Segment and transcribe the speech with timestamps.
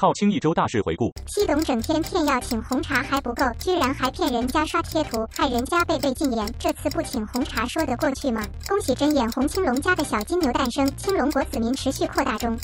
[0.00, 1.12] 靠清一周大事回顾。
[1.26, 6.50] 西董整天骗要请红茶还不够，居然还骗人家刷贴图，害人家被被禁言。
[6.58, 8.42] 这次不请红茶说得过去吗？
[8.66, 12.58] 恭喜睁眼红青龙家的小金牛诞生，青龙国子民持续扩大中。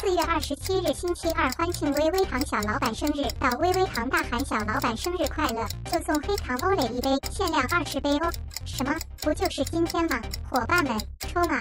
[0.00, 8.30] 四月二十七日星期二，欢庆微微堂小老板生日，到微微堂大喊小老板生日快乐，就送黑糖欧蕾一杯，限量二十杯哦。
[8.64, 8.94] 什么？
[9.20, 10.20] 不就是今天吗？
[10.48, 11.60] 伙伴们，抽吗？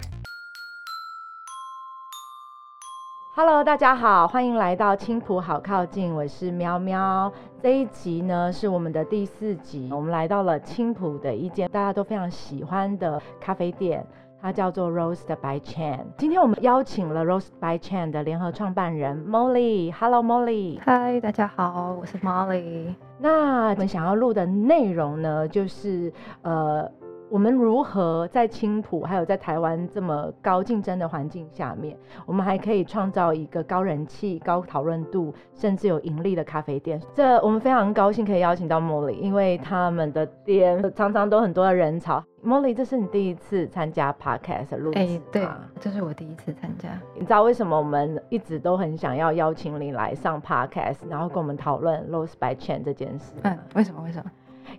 [3.34, 7.32] Hello，大家好，欢迎来到青浦好靠近，我是喵喵。
[7.62, 14.06] 这一集呢是我们的第四集，我们来到了青浦的一间大家都非常喜欢的咖啡店，
[14.42, 16.00] 它叫做 Roast by Chan。
[16.18, 19.94] 今天我们邀请了 Roast by Chan 的联合创办人 Molly。
[19.94, 20.78] Hello Molly。
[20.82, 22.94] 嗨，大家好，我是 Molly。
[23.18, 26.92] 那我们想要录的内容呢，就是呃。
[27.32, 37.02] 我们如何在青浦，还有在台湾这么高竞争的环境下面，我们还可以创造一个高人气、高讨论度，甚至有盈利的咖啡店？
[37.14, 42.22] 这我们非常高兴可以邀请到 Molly，因为他们的店常常都很多的人潮。
[42.44, 45.06] Molly，这是你第一次参加 Podcast 录制吗？
[45.06, 45.48] 哎、对，
[45.80, 46.90] 这是我第一次参加。
[47.16, 53.36] 你知道为什么我们一直都很想要邀请你来上 Podcast，然后跟我们讨论 Rose by Chan 这件事？
[53.44, 54.04] 嗯，为什么？
[54.04, 54.30] 为什么？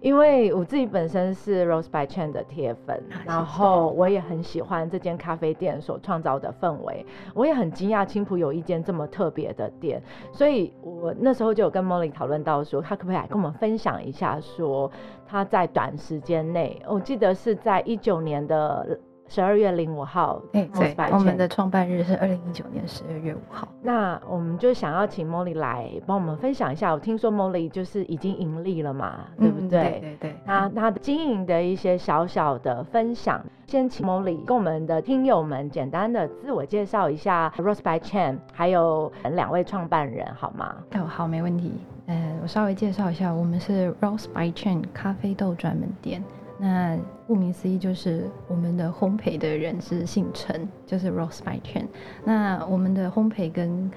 [0.02, 14.90] 因为我自己本身是 Rose by Chan 的铁粉， 啊然后我也很喜欢这间咖啡店所创造的氛围，我也很惊讶青浦有一间这么特别的店，所以我那时候就有跟 Molly 讨论到说，他可不可以来跟我们分享一下，说
[15.24, 18.98] 他在短时间内，我记得是在一九年的
[19.32, 23.66] 十二月零五号，哎、对我们的创办日是二零一九年十二月五号。
[23.80, 29.82] 那我们就想要请 Molly 来帮我们分享一下，我听说 Molly 就是已经盈利了嘛，对不嗯对？
[29.82, 30.36] 对对对。
[30.44, 40.74] 那他的经营的一些小小的分享，先请 Molly 跟我们的听友们简单的自我介绍一下 Rose by Chan，还有两位创办人好吗？
[40.94, 41.72] 哦，好，没问题。
[42.04, 46.22] 呃，我稍微介绍一下，我们是 Rose by Chen 咖啡豆专门店。
[46.58, 51.86] 那顾名思义，就是我们的烘焙的人是姓陈，就是 Rose by Chen。
[52.24, 53.90] 那我们的烘焙跟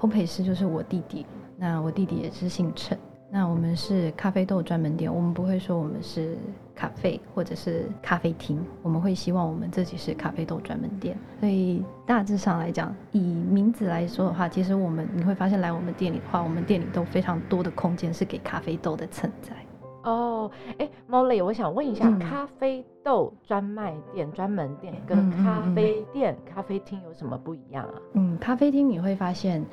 [0.00, 2.96] 烘焙师就是我弟弟，那我弟弟也是姓陈。
[3.34, 6.36] 那我们是咖啡豆专门店，我们不会说我们是
[6.74, 11.16] 咖啡或者是咖啡厅，我们会希望我们自己是咖啡豆专门店。
[11.40, 19.56] 所以大致上来讲，以名字来说的话，其实我们你会发现来我们店里的话，我们店里都非常多的空间是给咖啡豆的存在。
[20.02, 27.94] 哦，哎，Molly，我想问一下，嗯咖啡豆专卖店、专门店跟咖嗯啡店、咖啡厅有什么不一样啊？
[28.14, 29.64] 嗯，咖啡厅你会发现，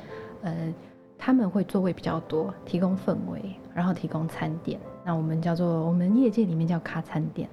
[0.41, 0.73] 呃，
[1.17, 4.79] 他们会座位比较多，提供氛围，然后提供餐点。
[5.03, 7.49] 那我们叫做我们业界里面叫咖餐店。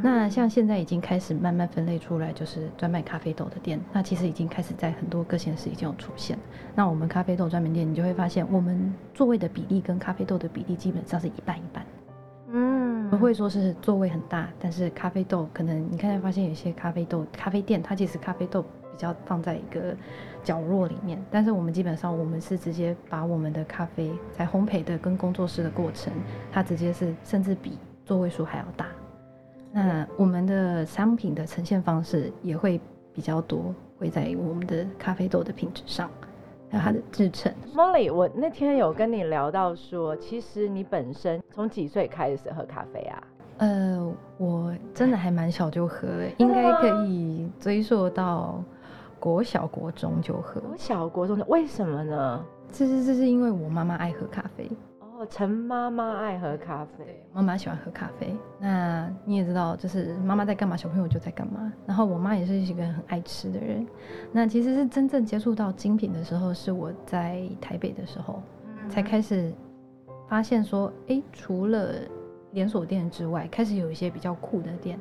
[0.00, 3.80] 那像现在已经开始慢慢分类出来，就是专卖咖啡豆的店。
[3.92, 6.38] 那其实已经开始在很多各县市已经有出现。
[6.74, 11.84] 那我们咖啡豆专门店，你就会发现我们座位的比例跟咖啡豆的比例基本上是一半一半。
[12.50, 19.96] 嗯不会说是座位很大，但是咖啡豆可能你看才发现有些咖啡豆咖啡店，它其实咖啡豆比较放在一个
[20.42, 26.12] 角落里面，但是我们基本上我们是直接把我们的咖啡在烘焙的跟工作室的过程，
[26.52, 28.86] 它直接是甚至比座位数还要大。
[29.72, 32.80] 那我们的商品的呈现方式也会
[33.12, 36.10] 比较多，会在我们的咖啡豆的品质上，
[36.70, 37.52] 还有它的制成。
[37.74, 43.22] Molly，我那天有跟你聊到说，其实你本身从几岁开始喝咖啡啊？
[43.58, 48.62] 呃，我真的还蛮小就喝了，应该可以追溯到
[49.18, 50.60] 国小国中就喝。
[50.60, 52.44] 国小国中的，为什么呢？
[52.70, 54.70] 这是这是因为我妈妈爱喝咖啡，
[55.18, 58.36] 哦，陈妈妈爱喝咖啡对，，妈妈喜欢喝咖啡。
[58.60, 61.72] 那你也知道，就是妈妈在干嘛，小朋友就在干嘛。
[61.84, 63.84] 然后我妈也是一个很爱吃的人。
[64.30, 68.40] 那其实是真正接触到精品的时候，是我在台北的时候
[68.88, 69.52] 才开始
[70.28, 71.94] 发现说，诶，除了
[72.52, 75.00] 连锁店之外，开始有一些比较酷的店，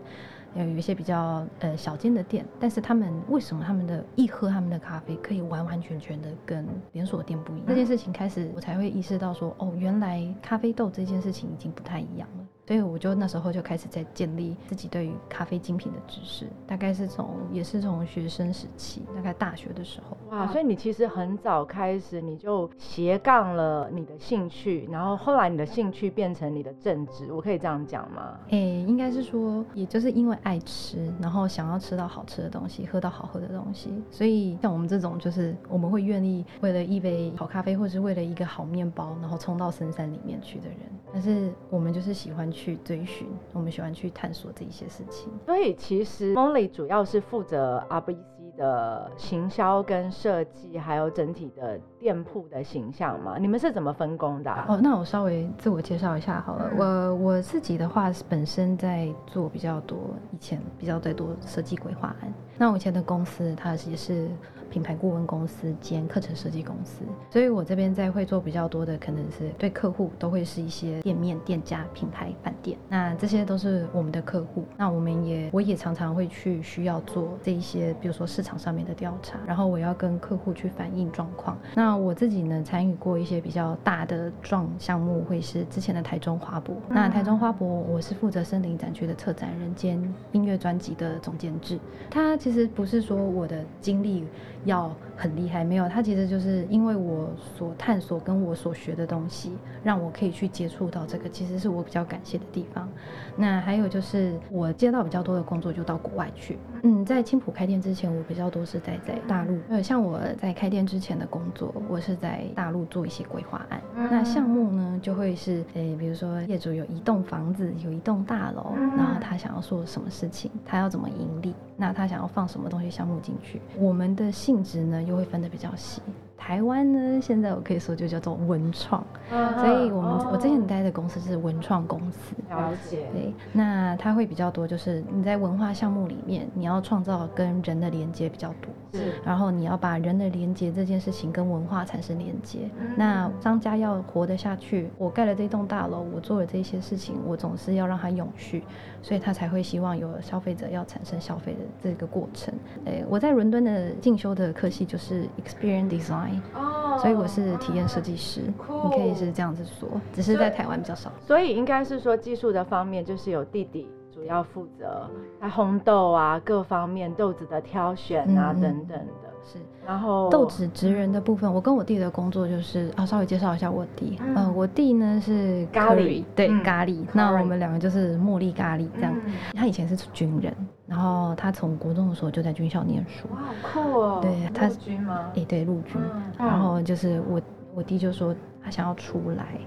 [0.58, 7.66] 有有一些比较呃小间的店，但是他们为什么他们的一喝他们的咖啡可以完完全全的跟连锁店不一样？
[7.68, 12.47] 这件事情开始我才会意识到说，哦，原来咖啡豆这件事情已经不太一样了。
[12.68, 20.18] 所以我就那时候就开始在建立自己对于咖啡精品的知识，大概是从也是从学生时期，大概大学的时候。
[20.32, 28.38] 哇，所以你其实很早开始你就斜杠了你的兴趣，然后后来你的兴趣变成你的正职，我可以这样讲吗？
[28.50, 40.78] 诶、应该是说，也就是因为爱吃，然后想要吃到好吃的东西，喝到好喝的东西，所以像我们这种，就是我们会愿意为了一杯好咖啡，或是为了一个好面包，然后冲到深山里面去的人。
[41.14, 45.32] 但是我们就是喜欢去追寻，我们喜欢去探索这一些事情。
[45.46, 53.38] 所以其实 Molly 主要是负责 RBC 的行销跟设计，还有整体的店店铺的形象嘛？
[53.38, 54.66] 你们是怎么分工的啊？
[54.70, 56.72] 哦，那我稍微自我介绍一下好了。
[56.78, 60.00] 我我自己的话，本身在做比较多，
[60.32, 62.34] 以前比较在多设计规划案。
[62.58, 64.30] 那我以前的公司，它也是
[64.70, 72.78] 品牌顾问公司兼课程设计公司，所以我这边在会做比较多的，可能是对客户都会是一些店面、店家、品牌、饭店。
[72.90, 74.64] 那这些都是我们的客户。
[74.78, 81.58] 那我们也我也常常会去需要做这一些，比如说市场上面的调查，然后我要跟客户去反映状况。
[81.76, 86.76] 那我自己呢，参与过一些比较大的状项目，会是之前的台中花博。
[86.90, 91.80] 那台中花博，我是负责森林展区的策展人兼音乐专辑的总监制。
[92.10, 94.24] 他其实不是说我的经历
[94.66, 99.52] 要很厉害，没有，它其实就是因为我所探索跟我所学的东西，
[99.84, 102.88] 让我可以去接触到这个，其实是我比较感谢的地方。
[103.36, 106.58] 那还有就是我接到比较多的工作就到国外去。
[106.84, 109.58] 嗯，在青浦开店之前，我比较多是待在大陆。
[109.70, 113.82] 呃，像我在开店之前的工作，我是在大陆做一些规划案。
[113.96, 126.02] 那项目呢，就会是诶，比如说业主有一栋房子，有一栋大楼，然后他想要做什么事情，他要怎么盈利，那他想要放什么东西项目进去，我们的性质呢又会分得比较细。
[126.38, 132.36] 台湾呢，现在我可以说就叫做文创，所以我们我之前待的公司是文创公司。
[132.50, 133.08] 了解。
[133.12, 139.14] 对，那它会比较多，就是你在文化项目里面，你要创造跟人的连接比较多，是。
[139.26, 142.70] 然后你要把人的连接这件事情跟文化产生连接。
[142.96, 148.64] 那商家要活得下去，我盖了这栋大楼，我做了这些事情，我总是要让它永续，
[149.02, 152.54] 所以他才会希望有消费者要产生消费的这个过程。
[152.86, 156.27] 诶，我在伦敦的进修的科系就是 Experience Design。
[156.54, 161.12] 哦，所以我是体验设计师，你可以是这样子说，只是在台湾比较少。
[161.26, 165.08] 所以应该是说技术的方面，就是有弟弟主要负责
[165.40, 169.30] 它烘豆啊各方面豆子的挑选啊等等的。
[169.44, 174.20] 是，然后豆子职人的部分，我跟我弟的工作就是啊，稍微介绍一下我弟。
[174.36, 177.06] 嗯，我弟呢是咖喱，对咖喱。
[177.14, 179.14] 那我们两个就是茉莉咖喱这样。
[179.54, 180.54] 他以前是军人，
[180.86, 183.30] 然后他从国中的时候就在军校念书。
[183.32, 184.20] 哇，好酷哦！
[184.22, 185.32] 对，他是军吗？
[185.36, 186.02] 哎，对，陆军。
[186.38, 187.40] 然后就是我，
[187.76, 189.60] 我弟就说他想要出来。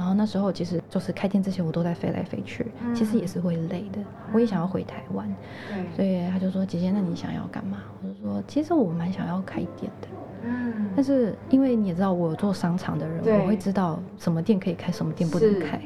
[0.00, 4.00] 然后那时候其实就是开店之前，我都在飞来飞去，其实也是会累的。
[4.32, 5.30] 我也想要回台湾，
[5.94, 10.08] 所以他就说：“姐姐，那你想要干嘛？”我就说：“其实我蛮想要开店的。”
[10.42, 15.78] 嗯，但是因为你也知道，我做商场的人，我会知道什么店可以开，什么店不能开。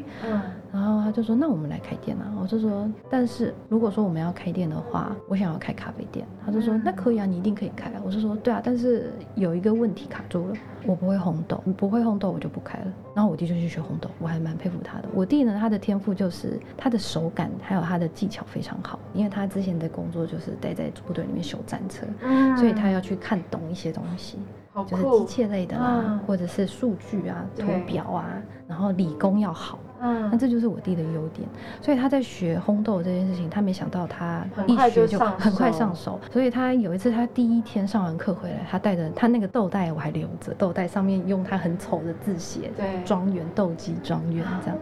[1.05, 10.55] 他就说：“那我们来开店啊！”我就说：“但是如果说我们要开店的话，我想要开咖啡店。”他就说：“那可以啊，你一定可以开啊！”我就说：“对啊，但是有一个问题卡住了，
[10.87, 15.09] 我不会烘豆，不会烘豆我就不开了。”然后我弟就去学烘豆，我还蛮佩服他的。
[15.15, 22.07] 我弟呢，他的天赋就是他的手感还有他的技巧非常好，因为他之前的工作就是待在部队里面修战车，
[22.57, 24.39] 所以他要去看懂一些东西。
[24.89, 31.49] 就是机械类的啦，或者是数据啊、图表啊，然后理工要好，嗯，那这就是我弟的优点。
[31.81, 36.21] 所以他在学烘豆这件事情，他没想到他一学就很快上手。
[36.31, 44.79] 所以他有一次他第一天上完课回来，他带着他那个豆袋我还留着，豆袋上面用他很丑的字写“对，庄园豆鸡庄园”这样，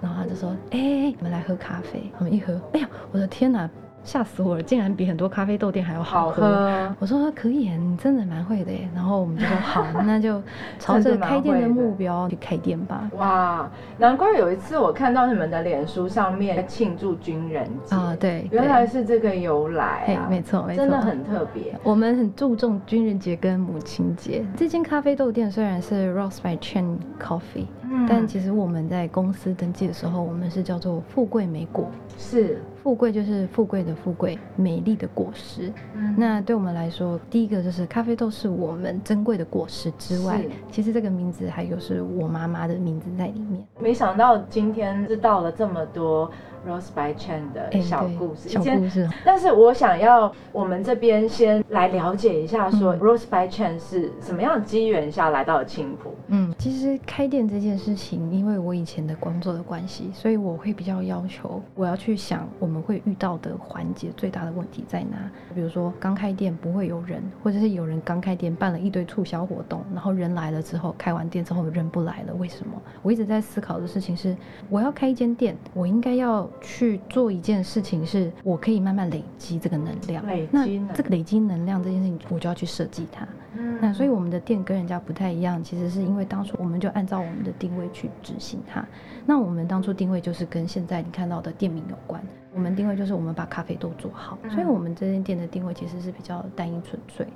[0.00, 3.68] 然后他就说：“哎，我们来喝咖啡。”我们一喝，哎呀，我的天哪！
[4.06, 4.62] 吓死我了！
[4.62, 6.94] 竟然比很多咖啡豆店还要好喝。
[7.00, 8.88] 我说可以，你真的蛮会的耶。
[8.94, 10.40] 然后我们就说好，那就
[10.78, 13.10] 朝 着开店的目标去开店吧。
[13.16, 21.74] 哇，难怪有一次我看到你们的脸书上面庆祝军人节啊，对，原来是这个由来啊，没错没错，真的很特别。
[21.82, 24.44] 我们很注重军人节跟母亲节。
[24.56, 27.66] 这间咖啡豆店虽然是 Rose by Chen Coffee，
[28.08, 32.62] 但其实我们在公司登记的时候，我们是叫做富贵美果，是。
[32.86, 35.72] 富贵就是富贵的富贵，美丽的果实。
[36.16, 40.40] 那对我们来说，第一个就是咖啡豆是我们珍贵的果实之外，
[40.70, 43.60] 其实这个名字还有是我妈妈的名字在里面。
[43.80, 46.30] 没想到今天知道了这么多。
[46.66, 49.08] Rose by Chen 的小故事，小故事。
[49.24, 56.12] 但是我想要我们这边先来了解一下，说 Rose by Chen 是什么样的机缘下来到了青浦？
[56.26, 65.30] 嗯，其实开店这件事情，因为我以前的工作的关系，所以我会比较要求我要去想我们会遇到的环节最大的问题在哪。
[65.54, 72.72] 比如说刚开店不会有人，或者是有人刚开店办了一堆促销活动，然后人来了之后，开完店之后人不来了，为什么？
[73.02, 74.36] 我一直在思考的事情是，
[74.68, 76.48] 我要开一间店，我应该要。
[76.56, 80.26] 要去做一件事情，是我可以慢慢累积这个能量。
[80.26, 83.26] 累那积能这个累积能量这件事情，我就要去设计它。
[83.58, 88.84] 嗯那所以我们的店跟人家不太一样，其实是因为当初我们就按照我们的定位去执行它。
[89.24, 92.22] 那我们当初定位就是跟现在你看到的店名有关。
[92.56, 97.26] 我们定位就是我们把咖啡豆做好，所以我们这间店的定位其实是比较单一纯粹。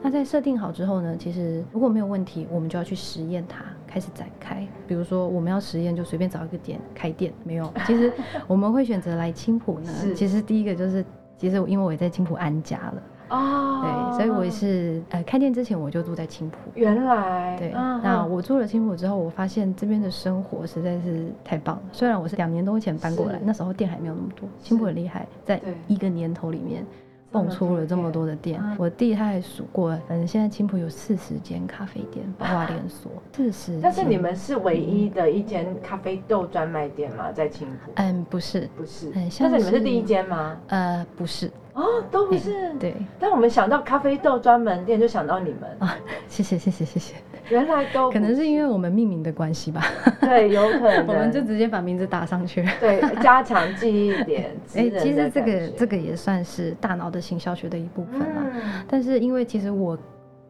[0.00, 4.64] 那在设定好之后呢，其实如果没有问题，我们就要去实验它，开始展开。
[4.86, 7.68] 比如说我们要实验，就随便找一个点开店，没有。
[7.88, 8.12] 其实
[8.46, 11.04] 我们会选择来青浦呢，其实第一个就是，
[11.36, 13.02] 其实因为我也在青浦安家了。
[13.30, 16.56] 哦对，所以我也是呃开店之前我就住在青浦。
[16.74, 21.82] 原来对，那我住了青浦之后，我发现这边的生活实在是太棒了。
[21.92, 26.84] 虽然我是两年多前搬过来，那时候店还没有那么多，青浦很厉害，在一个年头里面
[27.30, 28.58] 蹦出了这么多的店。
[28.62, 33.78] 嗯我弟他还数过，反正现在青浦有四十间咖啡店，包括连锁，四十。
[33.82, 37.30] 但是你们是唯一的一间咖啡豆专卖店吗？
[37.32, 37.92] 在青浦？
[37.96, 40.56] 嗯不是，不是，嗯像是但是你们是第一间吗？
[40.68, 42.72] 呃不是，哦，都不是。
[42.74, 45.96] 对但我们想到咖啡豆专门店，就想到你们，啊，
[46.28, 47.14] 谢谢谢谢谢谢，
[47.48, 49.82] 原来都可能是因为为我们命名的关系吧，
[50.20, 52.66] 对，有可能我们就直接把名字打上去。
[52.80, 54.50] 对加强记忆点。
[54.74, 58.26] 哎、其实这个这个也算是大脑的行销学的一部分啦。
[58.52, 59.96] 嗯但是因为其实我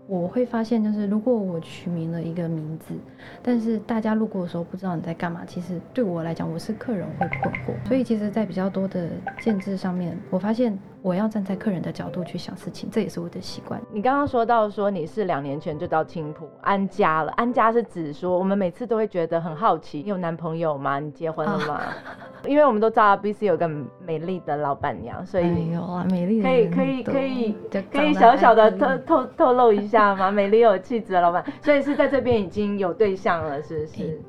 [0.06, 2.94] 我会发现，就是如果我取名了一个名字，
[3.42, 7.86] 但是大家路过的时候不知道你在干嘛，其实对我来讲，我是客人会困惑。
[7.86, 9.06] 所以其实，在比较多的
[9.42, 13.80] 建制上面，我发现我要站在客人的角度去想事情，这也是我的习惯。
[13.92, 20.98] 你刚刚说到说你是两年前就到青浦安家了，安家是指说我们每次都会觉得很好奇，你有男朋友吗？
[20.98, 21.80] 你结婚了吗？
[22.46, 23.68] 因为我们都知道 BC 有个
[24.04, 27.56] 美丽的老板娘，所以没有啊，美丽的可以可以可以
[27.92, 30.30] 可以小小的透透透露一下吗？
[30.32, 34.20] 美丽有气质的老板，所以是在这边已经有对象了，是不是？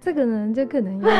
[0.00, 1.10] 这个呢，就可能要，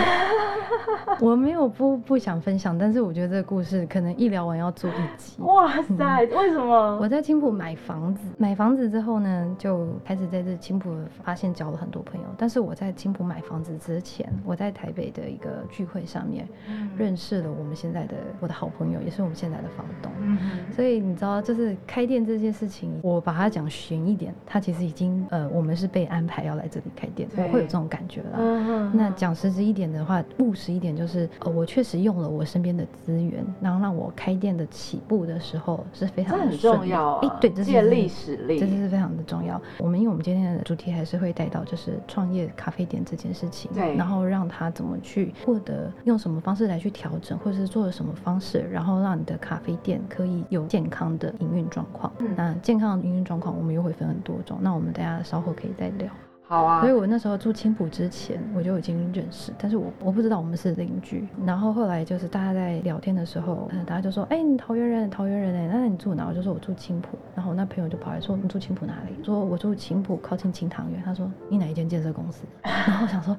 [1.20, 5.40] 我没有不不想分享，但是我觉得这个故事可能一聊完要做一集。
[5.42, 6.98] 哇塞，为什么？
[6.98, 10.90] 我在青浦买房子，买房子之后呢，就开始在这青浦
[11.22, 12.26] 发现交了很多朋友。
[12.38, 16.48] 但是我在青浦买房子之前，我在台北的一个聚会上面
[16.96, 20.10] 认识了我们现在的我的好朋友，也是我们现在的房东。
[20.22, 20.38] 嗯
[20.72, 28.69] 所以你知道，就是开店这件事情，我把它讲悬一点，它其实已经呃，我们是被安排要来这里开店，我对会有这种感觉啦。
[28.70, 36.86] 嗯那讲实质一点的话，务实一点就是，呃，我确实用了我身边的资源，然后让我开店的起步的时候是非常的很重。
[36.86, 39.60] 要啊诶，对，这是借力使力，这是非常的重要。
[39.78, 52.12] 我们因为我们今天的主题还是会带到就是创业咖啡店这件事情，对然后让他怎么去获得，用什么方式来去调整，或者是做了什么方式，然后让你的咖啡店可以有健康的营运状况。
[52.18, 56.08] 嗯那健康的营运状况，我们又会分很多种，那我们大家稍后可以再聊。
[56.50, 56.92] 好啊所以。
[56.92, 61.26] 我那时候住青浦之前，我就已经认识，但是我我不知道我们是邻居。
[61.46, 67.16] 然后后来就是大家在聊天的时候，呃大家就说：“哎、你桃园人，桃园人哎，那你住哪？”我就说我住青浦。
[67.36, 71.00] 然后我那朋友就跑来说：“你住青浦哪里？”说我住青浦，靠近青塘园。
[71.04, 73.36] 他说：“你哪一间建设公司？” 然后我想说，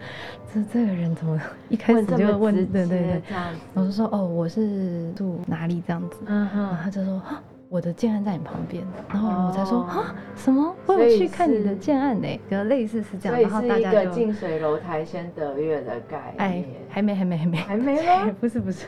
[0.51, 1.39] 这这个人怎么
[1.70, 2.56] 一开始就问？
[2.72, 3.22] 对对对。
[3.27, 10.75] 这样子，我就说：“哦，我是住哪里这样子。”嗯然后哼，他就说：“啊，我的建案在你旁边。”然后我才说：“哦啊，什么？
[10.88, 18.30] 我有去看你的建案呢？”就类似是这样，然后大家就近水楼台先得月的概哎念，，还没，还没，还没，还没吗？
[18.42, 18.88] 不是，不是，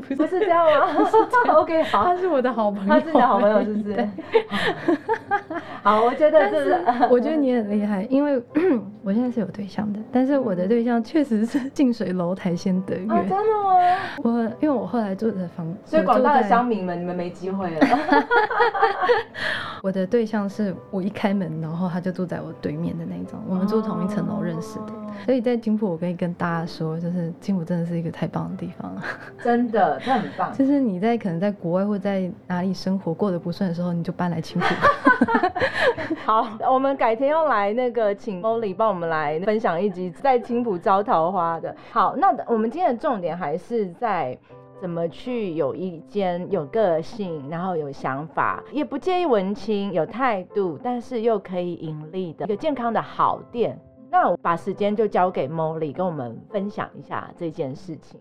[0.00, 1.10] 不不是这样吗？
[1.56, 4.08] OK，好他，是我的好朋友，他是你的好朋友，是不是对？
[5.82, 6.76] 好，我觉得但这是
[7.10, 8.42] 我觉得你很厉害，因为
[9.02, 13.06] 我现在是有对象的，但是我的对象确实是近水楼台先得月。
[13.08, 13.40] 啊，真的吗？
[14.22, 14.30] 我
[14.60, 17.80] 因为我后来住的房，所以广大的乡民们，你们没机会了。
[19.82, 24.84] 我的对象是我一开门，然后他就住在我对面的那一种，我们住同一层楼认识的。
[24.92, 29.02] 哦所以在金浦，我可以跟大家说，就是金浦真的是一个太棒的地方了。
[29.42, 30.52] 真的，这很棒。
[30.52, 34.66] 就是你在可能在国外或在哪里生活过得不顺的时候，你就搬来青浦。
[36.24, 41.74] 好，我们改天要来那个请 Molly 帮我们来分享一集在青浦招桃花的。
[41.90, 44.38] 好，那我们今天的重点还是在。
[44.80, 53.78] 怎么去有一间、有个性，然后有想法，也不介意文青，有态度，但是又可以盈利的一个健康的好店。
[54.10, 58.18] 那我把时间就交给 Molly，跟我们分享一下这件事情。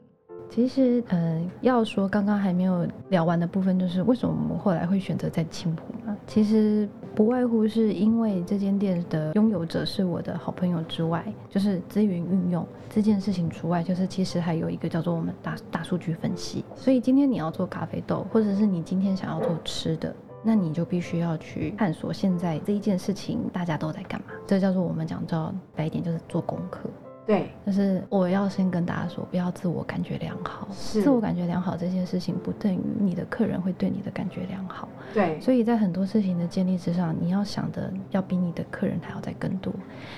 [0.50, 6.18] 其实，呃，要说刚刚还没有聊完的部分，就是为什么我们后来会选择在青浦嘛？
[6.26, 16.66] 其实不外乎是因为这间店的拥有者是我的好朋友之外，就是资源运用这件事情除外，就是其实还有一个叫做我们大大数据分析。
[16.76, 20.14] 所以今天你要做咖啡豆，或者是你今天想要做吃的。
[20.42, 26.90] 那你就必须要去探索现在这一件事情大家都在干嘛，这叫做我们讲叫白一点就是做功课。
[27.30, 30.68] 对，就是我要先跟大家说，不要自我感觉良好。
[30.74, 34.90] 是自我感觉良好这件事情，不等于你的客人会对你的感觉良好。
[35.14, 39.72] 对，所以在很多事情的建立之上，你要想的要比你的客人还要再更多。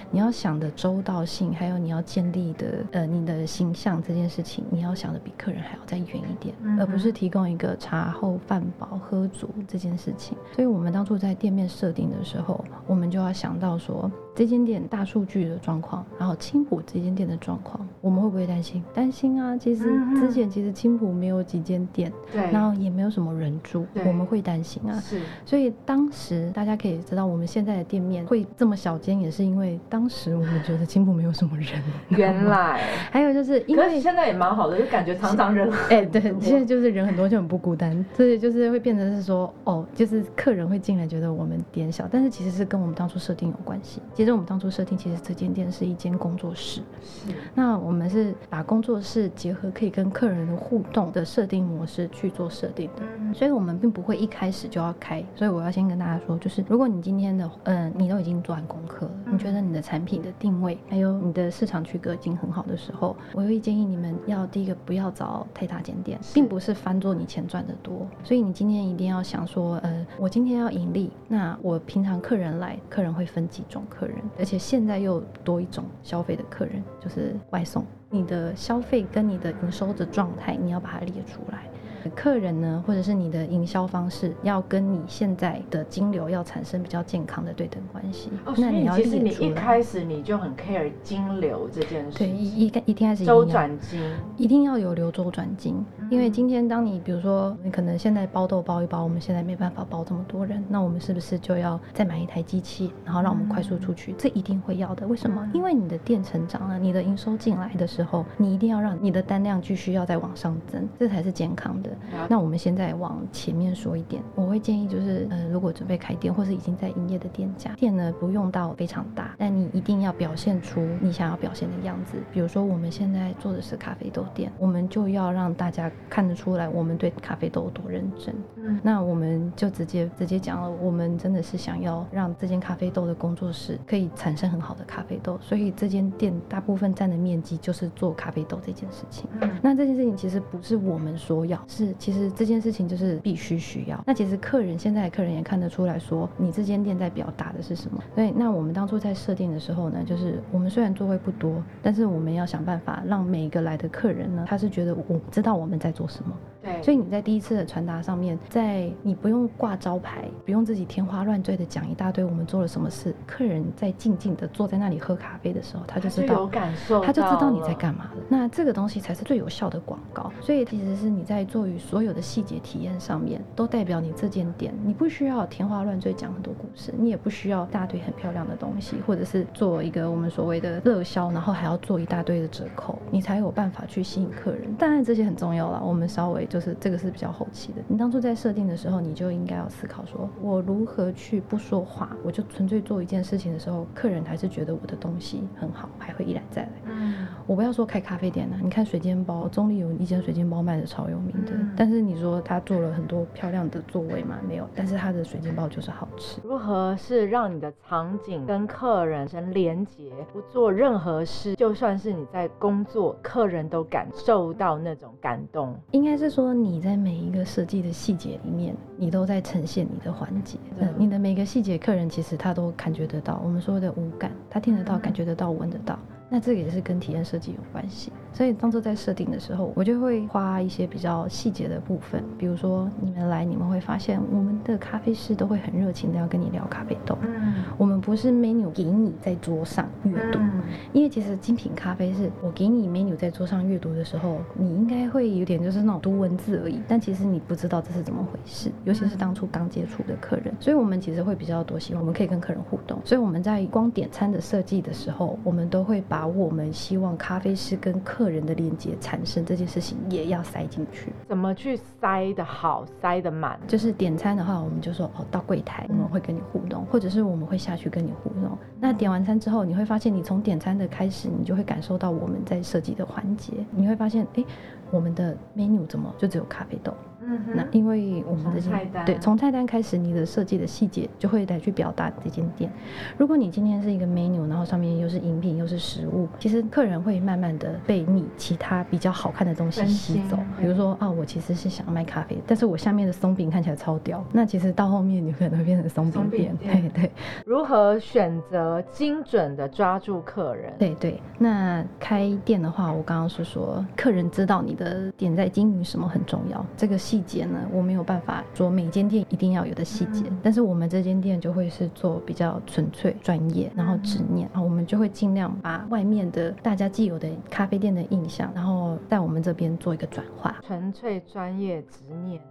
[0.10, 10.38] 你要想的周到性，还有你要建立的呃你的形象这件事情，你要想的比客人还要再远一点，嗯而不是提供一个茶后饭饱喝足这件事情。
[10.56, 14.10] 所以我们当初在店面设定的时候，我们就要想到说。
[14.34, 18.82] 这间店大数据的状况，然后青浦这间店的状况，我们会不会担心？
[18.94, 19.58] 担心啊！
[19.58, 19.84] 其实
[20.16, 25.00] 之前其实青浦没有几间店，对，然后也没有什么人住，我们会担心啊。
[25.00, 31.82] 是所以当时大家可以知道，我们现在的店面会这么小间，也是因为当时我们觉得青浦没有什么人。
[32.10, 33.84] 原来， 还有就是因为。
[33.84, 44.02] 可是现在也蛮好的，就感觉常常人很哎、对，现在就是人很多就很不孤单，所以就是会变成是说，哦，就是客人会进来觉得我们点小，但是其实是跟我们当初设定有关系。
[44.14, 47.34] 其实我们当初设定，其实这间店是一间工作室，是。
[47.54, 53.04] 那我们是把工作室结合可以跟客人的互动的设定模式去做设定的。
[53.20, 77.86] 嗯所以我们并不会一开始就要开，所以我要先跟大家说，就是如果你今天的，嗯、你都已经做完功课了，你觉得你的产品的定位还有你的市场区隔已经很好的时候，我会建议你们要第一个不要找太大间店，并不是翻做你钱赚的多，所以你今天一定要想说，呃，我今天要盈利，那我平常客人来，客人会分几种客人，而且现在又多一种消费的客人，就是外送。
[78.10, 81.64] 你的消费跟你的营收的状态，你要把它列出来。
[82.10, 88.30] 客人呢，或者是你的营销方式，要跟你现在的金流要产生比较健康的对等关系。
[88.46, 89.52] 哦，那你要其实你一。
[89.62, 94.02] 开始你就很 care 金流这件事对，情，一一一定开始周要转金，
[94.38, 104.16] 一定要有流周转金，因为今天当你比如说你可能现在包豆包一包，我们现在没办法包这么多人，那我们是不是就要再买一台机器，然后让我们快速出去？
[104.18, 105.06] 这一定会要的。
[105.06, 105.48] 为什么？
[105.54, 111.91] 因为你的店成长了，你的营收进来的时候，你一定要让你的单量继续要再往上增，这才是健康的。
[112.30, 122.18] 那我们现在往前面说一点，我会建议就是，呃，如果准备开店或是已经在营业的店家，店呢不用到非常大，但你一定要表现出你想要表现的样子。
[122.32, 128.34] 比如说我们现在做的是咖啡豆店，我们就要让大家看得出来我们对咖啡豆有多认真。
[128.58, 139.30] 嗯那我们就直接直接讲了，我们真的是想要让这间咖啡豆的工作室可以产生很好的咖啡豆，所以这间店大部分占的面积就是做咖啡豆这件事情。
[139.42, 144.02] 嗯那这件事情其实不是我们说要，是其实这件事情就是必须需要。
[144.06, 148.02] 那其实客人现在客人也看得出来说，你这间店在表达的是什么。
[148.14, 156.32] 所以那我们当初在设定的时候呢，就是我们虽然座位不多，但是我们要想办法让每一个来的客人呢，他是觉得我知道我们在做什么。
[156.62, 168.22] 对，所以你在第一次的传达上面，在你不用挂招牌，不用自己天花乱坠的讲一大堆我们做了什么事，客人在静静的坐在那里喝咖啡的时候，他就知道有感受，他就知道你在干嘛了。
[168.30, 170.32] 那这个东西才是最有效的广告。
[170.40, 184.74] 所以其实是你在做于所有的细节体验上面，都代表你这间店，你不需要天花乱坠讲很多故事，你也不需要一大堆很漂亮的东西，或者是做一个我们所谓的热销，然后还要做一大堆的折扣，你才有办法去吸引客人。
[184.76, 187.82] 当然这些很重要了，我们稍微就是这个是比较后期的。
[187.88, 196.70] 你当初在设定的时候，你就应该要思考说，我如何去不说话，我就纯粹做一件事情的时候，客人还是觉得我的东西很好，还会一来再来。
[196.88, 204.38] 嗯，我不要说开咖啡店了，你看水煎包，中立有一间水煎包卖的超有名的，嗯但是你说他做了很多漂亮的座位嘛？
[204.48, 206.42] 没有，但是他的水煎包就是好吃。
[206.44, 215.76] 如何是让你的场景跟客人成连接，不做任何事，就算是你在工作，客人都感受到那种感动。
[215.92, 220.58] 应该是说你在每一个设计的细节里面，你都在呈现你的环节。
[220.80, 223.42] 嗯嗯，你的每个细节，客人其实他都感觉得到。
[223.44, 225.98] 我们说的五感，他听得到、感觉得到、闻得到。
[226.34, 228.10] 那这个也是跟体验设计有关系。
[228.32, 237.18] 所以当初在设定的时候，我就会花一些比较细节的部分，比如说你们来，你们会发现我们的咖啡师都会很热情的要跟你聊咖啡豆。
[237.22, 240.62] 嗯，我们不是 menu 给你在桌上阅读，嗯
[240.94, 261.12] 因为其实精品咖啡是我给你 menu 在桌上阅读的时候，你应该会有点就是那种读文字而已，但其实你不知道这是怎么回事，尤其是当初刚接触的客人，所以我们其实会比较多希望我们可以跟客人互动，所以我们在光点餐的设计的时候，我们都会把我们希望咖啡师跟客人的连接产生这件事情也要塞进去。
[261.28, 263.60] 怎么去塞的好，塞的满？
[263.68, 268.58] 就是点餐的话，我们就说哦，到柜台我们会跟你互动，或者是我们会下去跟你互动。
[268.80, 273.54] 那点完餐之后，你会发现，你从点餐的开始，你就会感受到我们在设计的环节。
[273.72, 274.44] 你会发现，哎，
[274.90, 276.94] 我们的 menu 怎么就只有咖啡豆？
[277.32, 282.72] 嗯那因为我们的从菜单对从菜单开始，你的设计的细节就会来去表达这间店。
[283.18, 290.38] 如果你今天是一个 menu，然后上面又是饮品又是食物，其实客人会慢慢的被你其他比较好看的东西吸走。
[290.60, 296.58] 比如说啊，我其实是想卖咖啡，但是我下面的松饼看起来超屌，那其实到后面你可能会变成松松饼店。
[296.58, 297.12] 饼店对对
[297.46, 300.74] 如何选择精准的抓住客人？
[300.78, 301.22] 对对。
[301.38, 306.66] 那开店的话，我刚刚是说，客人知道你的店在经营什么很重要。
[306.76, 320.56] 这个细节呢，我没有办法说每间店一定要有的细节，嗯但是我们这间店就会是做比较纯粹、专业，然后执念，然后我们就会尽量把外面的大家既有的咖啡店的印象，然后在我们这边做一个转化。
[320.66, 322.42] 纯粹专业执念，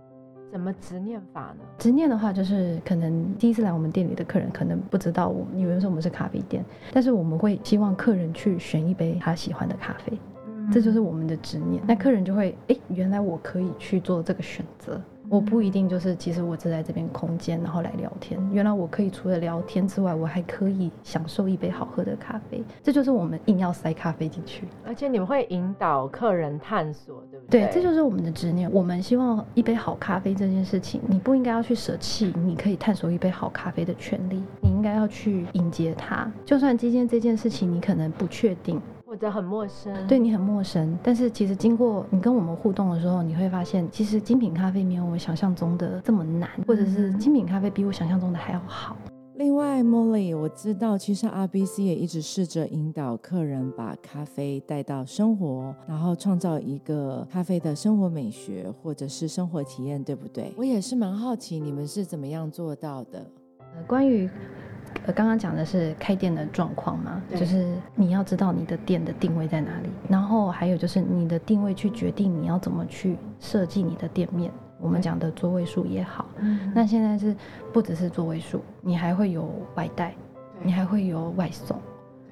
[0.50, 1.64] 怎么执念法呢？
[1.78, 10.18] 执念的话，就是可能第一次来我们店里的客人可能不知道我们，以为说我们是咖啡店，但是我们会希望客人去选一杯他喜欢的咖啡。
[10.72, 11.83] 这就是我们的执念。
[11.87, 18.40] 那客人就会，哎，原来我可以去做这个选择，我不一定就是其实我只在这边空间，然后来聊天。
[18.52, 22.62] 原来我可以除了聊天之外，我还可以享受一杯好喝的咖啡。
[22.83, 24.64] 这就是我们硬要塞咖啡进去。
[24.85, 27.61] 而且你们会引导客人探索，对不对？
[27.66, 28.70] 对，这就是我们的执念。
[28.72, 36.30] 我们希望一杯好咖啡这件事情，你不应该要去舍弃你可以探索一杯好咖啡的权利，你应该要去迎接它。
[36.44, 38.80] 就算今天这件事情你可能不确定，
[39.11, 48.96] 或者很陌生，对你很陌生，但是其实经过你跟我们互动的时候，你会发现，其实精品咖啡没有我想象中的这么难，或者是精品咖啡比我想象中的还要好。
[49.35, 60.53] 另外，Molly，我知道其实 RBC 也一直试着引导客人把咖啡带到生活，然后创造一个咖啡的生活美学或者是生活体验，对不对？
[60.57, 63.27] 我也是蛮好奇你们是怎么样做到的。
[63.75, 64.31] 呃，关于
[65.07, 74.50] 呃刚刚讲的是开店的状况嘛，就是你要知道你的店的定位在哪里，然后还有就是你的定位去决定你要怎么去设计你的店面。
[74.79, 77.37] 我们讲的座位数也好，嗯那现在是
[77.70, 80.14] 不只是座位数，你还会有外带，
[80.62, 81.79] 你还会有外送，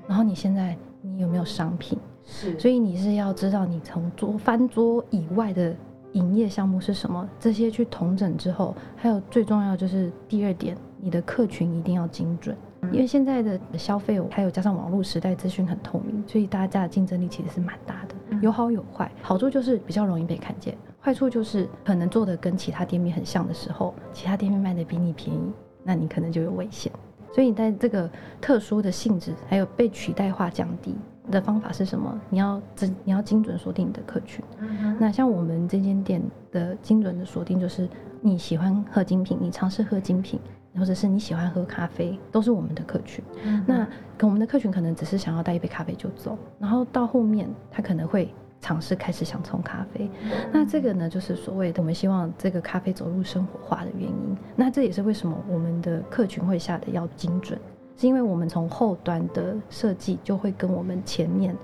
[0.07, 1.99] 然后你现在你有没有商品？
[2.25, 5.77] 是，所以你是要知道你从桌翻桌以外的
[6.13, 12.57] 营业项目是什么，这些去统整之后，还有最重要就是第二点，你的客群一定要精准。
[12.93, 19.11] 因为现在的消费还有加上网络时代，资讯很透明，所以大家的竞争力其实是蛮大的，有好有坏。
[19.21, 26.91] 好处就是比较容易被看见，坏处就是可能做的跟其他店面很像的时候，其他店面卖的比你便宜，那你可能就有危险。
[27.35, 28.09] 所以你在这个
[28.41, 30.95] 特殊的性质还有被取代化降低
[31.31, 32.19] 的方法是什么？
[32.31, 34.43] 你要精你要精准锁定你的客群。
[34.61, 37.89] 嗯那像我们这间店的精准的锁定，就是
[38.21, 40.41] 你喜欢喝精品，你尝试喝精品，
[40.77, 43.25] 或者是你喜欢喝咖啡，都是我们的客群。
[43.45, 50.11] 嗯那跟我们的客群可能只是想要带一杯咖啡就走，然后到后面他可能会尝试开始想冲咖啡。
[50.53, 54.37] 那这个呢，就是所谓的我们希望这个咖啡走入生活化的原因。
[54.57, 57.59] 那这也是为什么我们的客群会下的要精准，
[57.97, 61.55] 是因为我们从后端的设计就会跟我们前面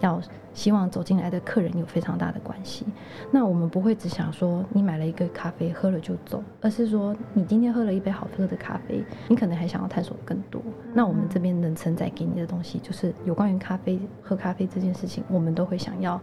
[0.00, 0.20] 要
[0.52, 2.86] 希望走进来的客人有非常大的关系。
[3.30, 10.60] 那我们不会只想说你买了一个咖啡喝了就走，而是说你今天喝了一杯好喝的咖啡，你可能还想要探索更多。
[10.94, 16.20] 那我们这边能承载给你的东西，就是有关于咖啡喝咖啡这件事情，我们都会想要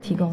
[0.00, 0.32] 提供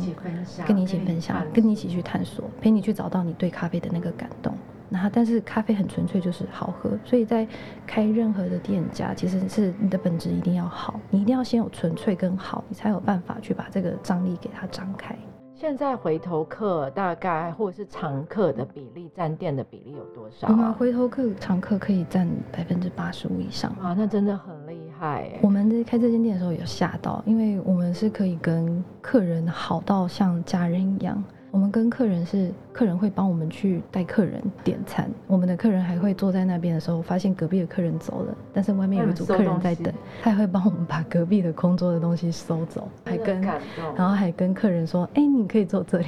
[0.65, 4.55] 跟你一起分享，跟你一起，去探索，陪你去找到你对咖啡的那个感动。
[5.01, 7.47] 那但是咖啡很纯粹，就是好喝，所以在
[7.85, 15.17] 开任何的店家，其实是你的本质一定要好，你一定要先有纯粹跟好，你才有办法去把这个张力给它张开。
[15.55, 20.71] 现在回头客大概或者是常客的比例占店的比例有多少我们啊？
[20.73, 23.71] 回头客常客可以占百分之八十五以上。
[23.81, 25.39] 啊，那真的很厉害哎。
[25.41, 31.23] 我们在开这间店的时候有吓到，因为我们是可以跟客人好到像家人一样。
[31.53, 43.39] 我们跟客人是，客人会帮我们去带客人点餐，我们的客人还会坐在那边的时候，发现隔壁的客人走了，但是外面有一组客人在等，他还会帮我们把隔壁的空桌的东西收走，还跟，
[43.95, 46.07] 然后还跟客人说，哎、你可以坐这里。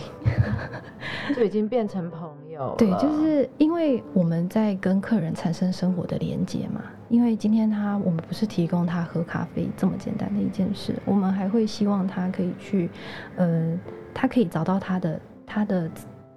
[1.36, 2.73] 就已经变成朋友。
[2.75, 6.81] 对，就是因为我们在跟客人产生生活的连接嘛。
[7.08, 12.89] 因为今天他我们不是提供他喝咖啡这么简单的一件事，我们还会希望他可以去，
[13.36, 13.77] 呃，
[14.12, 15.89] 他可以找到他的他的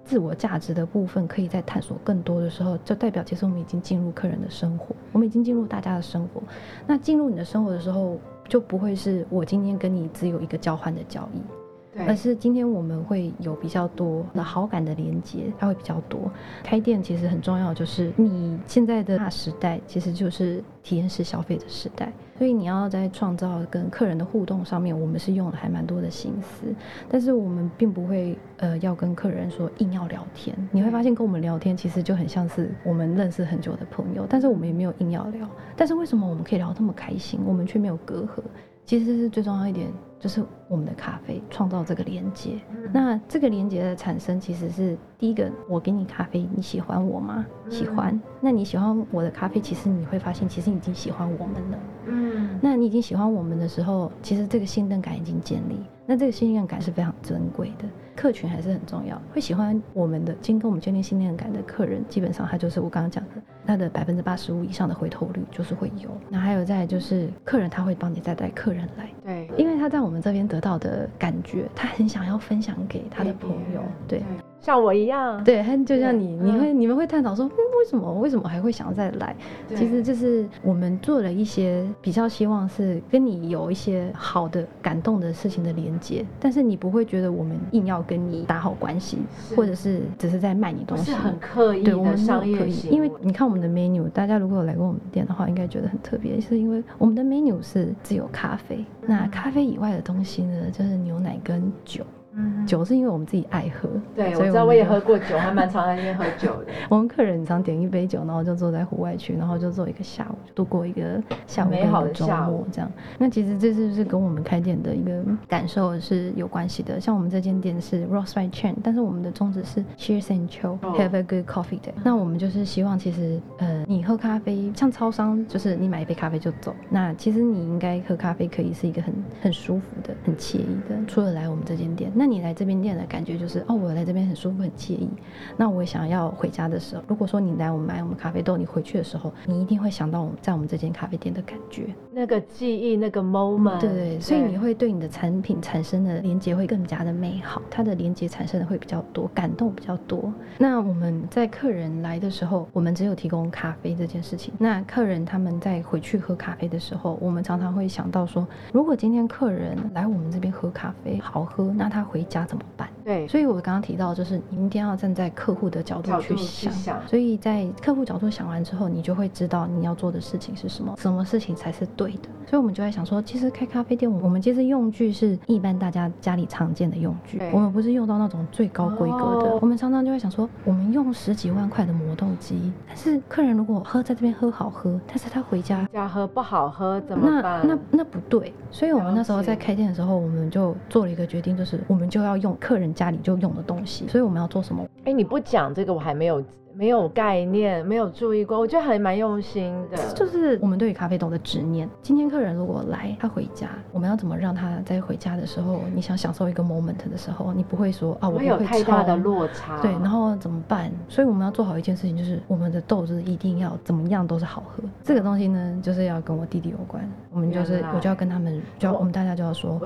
[0.05, 6.41] 自我价值的部分，可以在探索更多的时候，就代表其实我们已经进入客人的生活，我们已经进入大家的生活。
[6.87, 11.58] 那进入你的生活的时候，就不会是我今天跟你只有一个交换的交易。
[11.97, 16.31] 而是今天我们会有比较多的好感的连接，它会比较多。
[16.63, 26.73] 开店其实很重要，就是你现在的大时代其实就是体验式消费的时代，所以你要在创造跟客人的互动上面，我们是用了还蛮多的心思，
[27.09, 30.55] 但是我们并不会呃要跟客人说硬要聊天。
[30.71, 35.47] 你会发现跟我们聊天其实就很像是我们认识很久的朋友，但是我们也没有硬要聊。
[35.75, 38.41] 但是为什么我们可以聊得那么开心，我们却没有隔阂？
[38.89, 39.87] 其实是最重要一点，
[40.19, 42.59] 就是我们的咖啡创造这个连接。
[42.91, 47.45] 那这个连接的产生，其实是第一个，我给你咖啡，你喜欢我吗？
[47.69, 48.19] 喜欢。
[48.41, 51.77] 那你喜欢我的咖啡，其实你会发现，其实你已经喜欢我们了。
[52.07, 52.28] 嗯，
[52.61, 55.79] 那你已经喜欢我们的时候，其实这个信任感已经建立。
[56.05, 59.21] 那这个信任感是非常珍贵的，客群还是很重要。
[59.31, 66.09] 会喜欢我们的，经跟我们建立信任感的客人，基本上他就是我刚刚讲的，他的百分之八十五以上的回头率就是会有。
[66.27, 74.23] 那还有再就是客人他会帮你再带客人来，对，因为他在我们这边得到的感觉，他很想要分享给他的朋友，对。
[74.61, 79.35] 像我一样，对，他就像你，你会你们会探讨说，嗯，为什么为什么还会想要再来？
[79.75, 89.19] 其实就是我们做了一些比较希望是跟你有一些好的感动的事情的连接，但是你不会觉得我们硬要跟你打好关系，
[89.55, 91.05] 或者是只是在卖你东西。
[91.05, 102.03] 是很刻意对，我的们商业行为，因为你看我们的 menu，大家如果有来过我们店的话，应该觉得很特别，是因为我们的 menu 是只有咖啡，那咖啡以外的东西呢，就是牛奶跟酒。
[102.35, 106.67] 嗯酒是因为我们自己爱喝，对，我知道我也喝过酒，还蛮常在那边喝酒的。
[106.89, 112.91] 我们客人常点一杯酒，然后就坐在户外区，然后就坐一个下午，就度过一个下午跟美好的周的下午末这样。
[113.17, 116.99] 那其实这是不是跟我们开店的一个感受是有关系的？
[116.99, 121.93] 像我们这间店是 Roast by Chain，但是我们的宗旨是 Cheers and Chill, 哦 Have a good coffee day。
[122.03, 126.75] 那我们就是希望，其实呃，你喝咖啡像超商，就是你买一杯咖啡就走。
[126.89, 130.95] 那其实你应该喝咖啡可以是一个很很舒服的、很惬意的。
[131.07, 135.07] 除了来我们这间店，那你来这边店的感觉就是哦，我来这边很舒服、很惬意。
[135.55, 141.87] 那我想要回家的时候，如果说你来我们买我们咖啡豆，你回去的时候，你一定会想到我们在我们这间咖啡店的感觉。
[142.11, 150.29] 那个记忆，那个 moment，对对，所以你会对你的产品产生的连接会更加的美好，它的连接产生的会比较多，感动比较多。
[150.57, 154.53] 那我们在客人来的时候，我们只有提供咖啡这件事情。
[154.57, 162.89] 那客人他们在回去喝咖啡的时候，我们常常会想到说，如果今天客人来我们这边喝咖啡好喝，那他回家怎么办？
[163.05, 166.99] 对，所以我刚刚提到，就是你一定要站在客户的角度去去想。
[167.07, 172.29] 所以在客户角度想完之后，你就会知道你要做的事情是什么，什么事情才是对的。
[172.47, 179.51] 所以我们就在想说，其实开咖啡店，我们其实用具是一般大家家里常见的用具，我们不是用到那种最高规格的。
[179.51, 187.67] 哦我们常常就会想说，我们用十几万块的磨豆机，但是客人如果喝在这边喝好喝，但是他回家家喝不好喝怎么那办？
[187.67, 194.87] 那那不对，所以我们那时候在开店的时候，我们就做了一个决定，就是我们就要用客人家里就用的东西，所以我们要做什么？
[195.03, 199.97] 哎，你不讲这个，我还没有没有概念，没有注意过，我觉得还蛮用心的。
[200.13, 201.89] 就是我们对于咖啡豆的执念。
[202.01, 209.81] 今天客人如果来，他回家，我们要怎么让他在回家的时候，你想享受一个 moment 的时候，你不会说啊，我有太大的落差。
[209.81, 210.89] 对，然后怎么办？
[211.09, 214.81] 所以我们要做好一件事情，就是我们的豆子一定要怎么样都是好喝。
[215.03, 217.03] 这个东西呢，就是要跟我弟弟有关。
[217.31, 219.81] 我们就是我就要跟他们，就要我们大家就要说，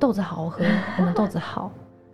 [0.00, 0.64] 豆子好喝，
[0.98, 1.70] 我们豆子好，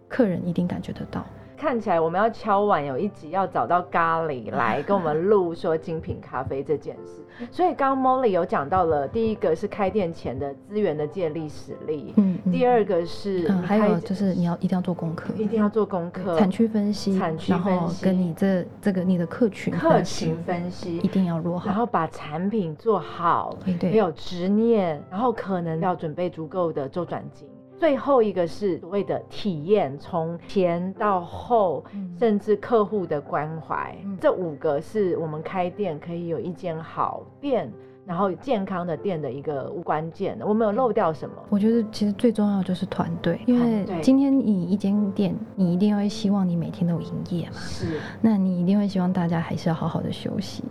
[0.08, 1.24] 客人一定感觉得到。
[1.58, 7.24] 看起来我们要敲碗，有一集要找到咖喱来 跟我们录说精品咖啡这件事。
[7.50, 21.66] 所以刚刚 Molly 有讲到了，第一个是开店前的资源的建立实力，嗯，嗯第二个是嗯，还有就是你要一定要做功课，一定要做功课，产区分析，产区然后分析跟你这这个你的客群客群分析一，定要落好。
[21.66, 27.48] 然后把产品做好，没有执念，然后可能要准备足够的周转金。
[27.78, 37.70] 最后一个是所谓的体验，从前到后，嗯甚至客户的关怀，嗯这五个是我们开店可以有一间好店，
[38.06, 40.38] 然后健康的店的一个关键。
[40.40, 41.34] 我们有漏掉什么？
[41.50, 50.64] 我觉得其实最重要就是团队，因为今天你一间店，你一定会希望你每天都有营业嘛，是，那你一定会希望大家还是要好好的休息。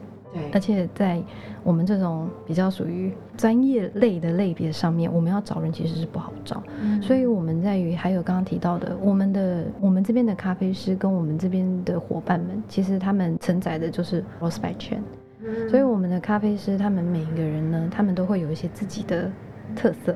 [0.54, 1.22] 而，且在
[1.64, 6.62] 我们这种比较属于专业类的类别上面，我们要找人其实是不好找。
[6.82, 7.02] 嗯。
[7.02, 15.00] 所以我们在于还有刚刚提到的，我们的我们这边的咖啡师跟我们这边的伙伴们，其实他们承载的就是 Rose by Chain，
[15.42, 15.70] 嗯。
[15.70, 19.32] 所以我们的咖啡师他们每一个人呢，他们都会有一些自己的
[19.76, 20.16] 特色，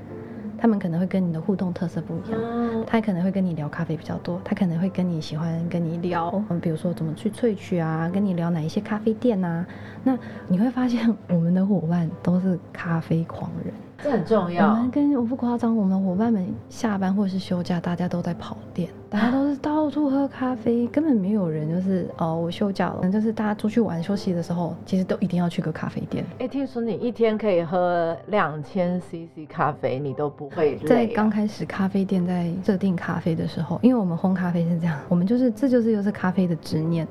[0.60, 2.40] 他们可能会跟你的互动特色不一样。
[2.42, 9.66] 嗯他可能会跟你聊咖啡比较多，他可能会跟你喜欢跟你聊，嗯，比如说怎么去萃取啊，跟你聊哪一些咖啡店啊。
[10.04, 10.18] 那
[10.48, 14.90] 你会发现我们的伙伴都是咖啡狂人，这很重要我要们。
[14.90, 26.24] 跟我不夸张，我们伙伴们下班或者是休假，大家都在跑店，大家都是到处喝咖啡，根本没有人就是哦，我休假了，就是大家出去玩休息的时候，其实都一定要去个咖啡店。
[26.38, 30.78] 哎、听说你一天可以喝两千 CC 咖啡，你都不会？
[30.86, 37.08] 在刚开始咖啡店在设定咖啡的时候，因为我们烘咖啡是这样，我们就是这就是又是咖啡的执念。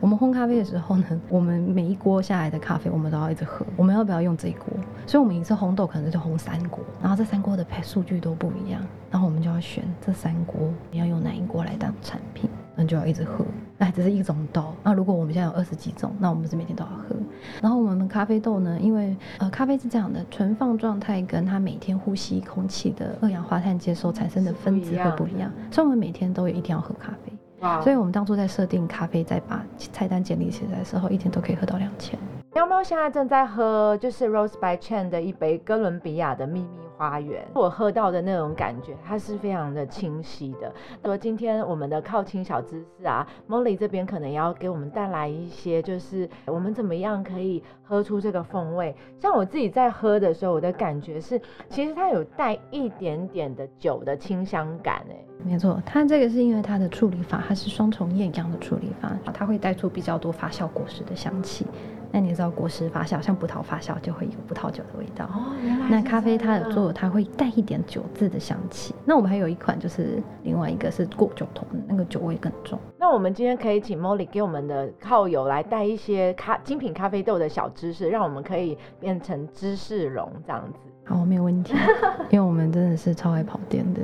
[0.00, 3.64] 我们烘咖啡的时候呢，我们每一锅下来的咖啡，我们都要一直喝。
[3.76, 4.68] 我们要不要用这一锅？
[5.06, 13.44] 所以我们一次烘豆可能就烘三锅，然后这三锅的配数据都不一样，然后我们就要选这三锅你要用哪一锅来当产品，那就要一直喝。
[13.78, 17.16] 那只是一种豆，那如果我们现在有二十几种，那我们是每天都要喝。
[17.60, 27.32] 然后我们咖啡豆呢，因为呃咖啡是这样的，存放状态跟它每天呼吸空气的二氧化碳接收产生的分子会不一样，所以我们每天都有一定要喝咖啡。
[27.60, 32.18] 哇所以我们当初在设定咖啡，在把菜单建立起来的时候，一天都可以喝到两千。
[32.54, 40.72] 喵喵现在正在喝就是 Rose by Chen 的一杯哥伦比亚的秘密花园，我喝到的那种感觉，它是非常的清晰的。
[41.04, 48.94] 说今天我们的靠亲小知识啊，Molly 这边可能也要给我们带来一些，就是我们怎么样可以喝出这个风味。
[49.18, 61.66] 像我自己在喝的时候，我的感觉是，其实它有带一点点的酒的清香感，哎，没错，它这个是因为它的处理法，它是双重厌氧的处理法，它会带出比较多发酵果实的香气。
[62.14, 65.24] 那你知道，果实发酵像葡萄发酵就会有葡萄酒的味道。
[65.24, 65.50] 哦，
[65.88, 68.94] 那咖啡它有做，它会带一点酒渍的香气。
[69.04, 72.78] 那我们还有一款就是另外一个是过酒桶，那个酒味更重。
[72.98, 80.78] 那我们今天可以请 Molly 给我们的靠友来带一些咖精品咖啡豆的小知识，让我们可以变成知识龙这样子。
[81.04, 81.74] 好，没有问题，
[82.30, 84.00] 因为我们真的是超爱跑店的。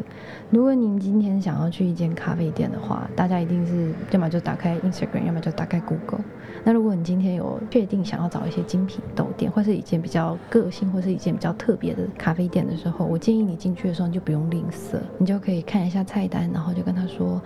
[0.50, 6.20] 如果您今天想要去一间咖啡店的话，大家一定是要么就打开 Instagram，要么就打开 Google。
[6.64, 17.40] 那如果你今天有确定想要找一些精品豆店，或是一间比较个性，或是一间比较特别的咖啡店的时候，我建议你进去的时候你就不用吝啬，你就可以看一下菜单，然后就跟他说，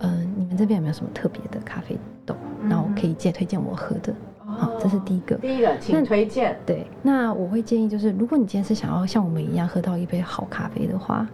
[0.00, 2.36] 嗯、你们这边有没有什么特别的咖啡豆？
[2.68, 4.14] 然后可以借推荐我喝的。
[4.58, 5.36] 好，这是第一个。
[5.36, 6.58] 第一个，请推荐。
[6.66, 11.26] 对，那我会建议就是，如果你今天是想要像我们一样喝到一杯好咖啡的话，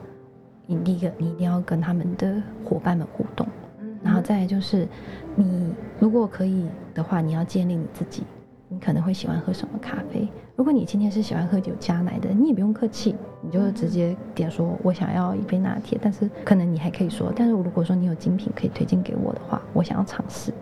[0.67, 3.47] 你第一个你一定要跟他们的伙伴们互动，
[3.81, 4.87] 嗯然后再来就是，
[5.35, 8.23] 你如果可以的话，你要建立你自己，
[8.69, 10.29] 你可能会喜欢喝什么咖啡。
[10.57, 20.53] 如果你今天是喜欢喝酒加奶的，你也不用客气，你就直接点说我想要一杯拿铁，但是可能你还可以说，但是如果说你有精品可以推荐给我的话，我想要尝试。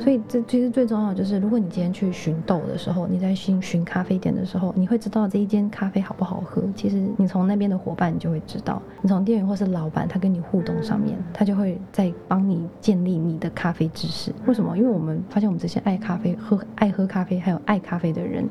[0.00, 6.62] 所以这其实最重要就是，如果你今天去寻豆的时候，你在寻寻咖啡店的时候，你会知道这一间咖啡好不好喝。
[6.74, 14.32] 其实你从那边的伙伴，你就会知道，你从店员或是老板他跟你互动上面，他就会在帮你建立你的咖啡知识。
[14.46, 14.76] 为什么？
[14.76, 18.48] 因为我们发现我们这些爱咖啡、喝爱喝咖啡还有爱咖啡的人，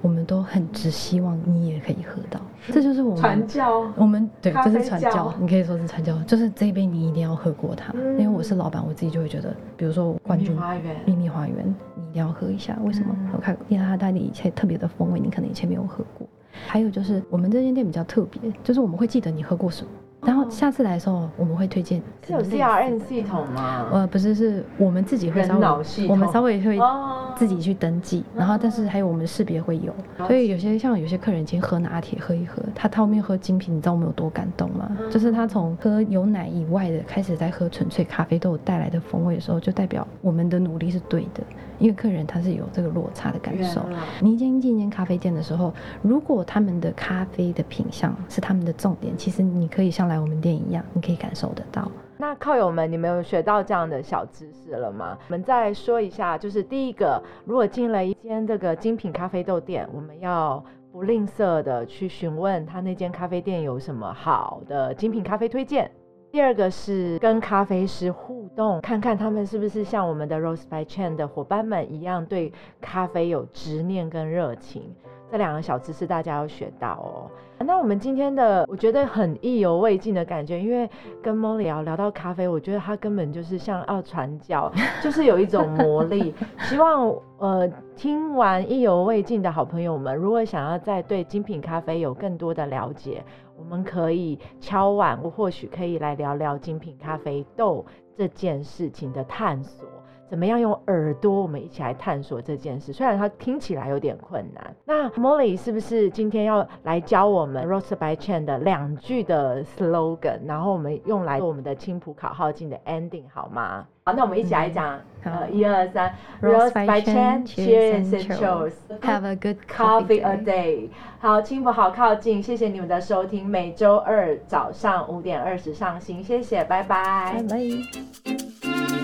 [0.00, 2.40] 我们都很只希望你也可以喝到。
[2.72, 3.92] 这就是我们传教。
[3.96, 8.18] 我们对，这是传教，你可以说是传教，就是这一杯你一定要喝过它，嗯。
[8.18, 10.96] 因为我是老板，我自己就会觉得，比如说冠军花园。
[11.04, 13.14] 秘密花园，你一定要喝一下，为什么？
[13.20, 13.28] 嗯？
[13.34, 16.26] 我看，因为它带你一切特别的风味，你可能以前没有喝过。
[16.66, 19.90] 还有就是我们这间店比较特别，就是我们会记得你喝过什么，
[20.26, 23.86] 然后下次来的时候我们会推荐是有 CRM 系统吗？
[23.92, 27.32] 呃，不是，是我们自己会稍微，我们稍微会哦。
[27.36, 29.92] 自己去登记，然后但是还有我们识别会有，
[30.26, 34.88] 所以有些像有些客人今天喝拿铁喝一喝，他后面喝精品，你知道我们有多感动吗？
[35.00, 35.10] 嗯。
[35.10, 41.42] 就是他从喝有奶以外的开始在喝纯粹咖啡豆带来的风味的时候，就代表我们的努力是对的，
[41.78, 43.82] 因为客人他是有这个落差的感受。
[44.20, 51.90] 你今天进一间咖啡店的时候，如果他们的咖啡的品相是他们的重点，其实你可以像来我们店一样，你可以感受得到。
[52.16, 55.18] 那靠友们，你们有学到这样的小知识了吗？
[55.28, 65.90] 我们再说一下，就是第一个，如果进了一间这个精品咖啡豆店，我们要不吝啬的去询问他那间咖啡店有什么好的精品咖啡推荐。
[66.34, 74.92] 第二个是跟咖啡师互动，看看他们是不是像我们的 Rose by Chen 的伙伴们一样，对咖啡有执念跟热情。
[75.30, 77.30] 这两个小知识大家要学到哦。
[77.64, 80.90] 那我们今天的我觉得很意犹未尽的感觉，因为
[81.22, 84.70] 跟 Molly 聊聊到咖啡，我觉得他根本就是像要传教，
[85.02, 86.34] 就是有一种魔力。
[86.62, 93.24] 希望呃听完意犹未尽的好朋友们，如果想要再对精品咖啡有更多的了解，
[93.56, 97.84] 我们可以敲碗，我或许可以来聊聊精品咖啡豆
[98.16, 99.93] 这件事情的探索。
[100.28, 102.92] 怎么样用耳朵，我们一起来探索这件事。
[102.92, 113.86] 虽然它听起来有点困难，那 Molly 是不是今天要来教我们 Roast by Chen 的两句的 slogan，然后我们用来做我们的青浦考号进的 ending 好吗？
[114.06, 120.88] 好，那我们一起来讲，呃，一二三，Roast by Chen，Cheers and Cheers，Have a good coffee a day。
[121.18, 129.03] 好，青浦好靠近，谢谢你们的收听，每周二早上五点二十上新，谢谢，拜拜，拜拜。